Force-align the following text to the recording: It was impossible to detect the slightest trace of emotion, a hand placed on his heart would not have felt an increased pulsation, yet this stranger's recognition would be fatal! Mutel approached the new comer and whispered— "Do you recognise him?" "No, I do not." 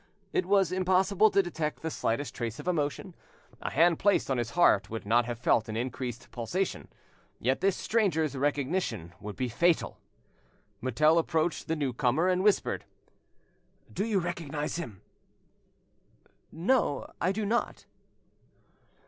It 0.33 0.47
was 0.47 0.71
impossible 0.71 1.29
to 1.29 1.43
detect 1.43 1.83
the 1.83 1.91
slightest 1.91 2.33
trace 2.33 2.57
of 2.57 2.67
emotion, 2.67 3.13
a 3.61 3.69
hand 3.69 3.99
placed 3.99 4.31
on 4.31 4.39
his 4.39 4.49
heart 4.57 4.89
would 4.89 5.05
not 5.05 5.25
have 5.25 5.37
felt 5.37 5.69
an 5.69 5.77
increased 5.77 6.31
pulsation, 6.31 6.87
yet 7.37 7.61
this 7.61 7.75
stranger's 7.77 8.35
recognition 8.35 9.13
would 9.19 9.35
be 9.35 9.47
fatal! 9.47 9.99
Mutel 10.81 11.19
approached 11.19 11.67
the 11.67 11.75
new 11.75 11.93
comer 11.93 12.27
and 12.29 12.43
whispered— 12.43 12.85
"Do 13.93 14.03
you 14.03 14.17
recognise 14.17 14.77
him?" 14.77 15.03
"No, 16.51 17.05
I 17.21 17.31
do 17.31 17.45
not." 17.45 17.85